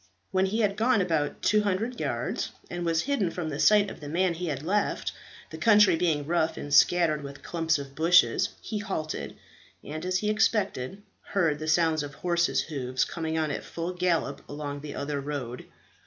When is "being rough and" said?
5.95-6.73